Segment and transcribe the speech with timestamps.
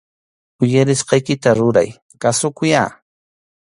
[0.63, 1.89] Uyarisqaykita ruray,
[2.21, 2.83] kasukuyyá